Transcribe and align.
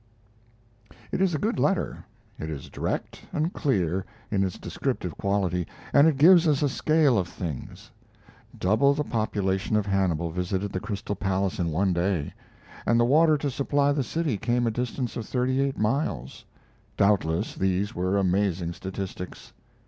It 1.11 1.21
is 1.21 1.35
a 1.35 1.37
good 1.37 1.59
letter; 1.59 2.03
it 2.39 2.49
is 2.49 2.71
direct 2.71 3.21
and 3.31 3.53
clear 3.53 4.03
in 4.31 4.43
its 4.43 4.57
descriptive 4.57 5.15
quality, 5.15 5.67
and 5.93 6.07
it 6.07 6.17
gives 6.17 6.47
us 6.47 6.63
a 6.63 6.69
scale 6.69 7.19
of 7.19 7.27
things. 7.27 7.91
Double 8.57 8.95
the 8.95 9.03
population 9.03 9.75
of 9.75 9.85
Hannibal 9.85 10.31
visited 10.31 10.71
the 10.71 10.79
Crystal 10.79 11.13
Palace 11.13 11.59
in 11.59 11.69
one 11.69 11.93
day! 11.93 12.33
and 12.83 12.99
the 12.99 13.05
water 13.05 13.37
to 13.37 13.51
supply 13.51 13.91
the 13.91 14.01
city 14.01 14.37
came 14.39 14.65
a 14.65 14.71
distance 14.71 15.15
of 15.17 15.27
thirty 15.27 15.61
eight 15.61 15.77
miles! 15.77 16.45
Doubtless 16.97 17.53
these 17.53 17.93
were 17.93 18.17
amazing 18.17 18.73
statistics. 18.73 19.53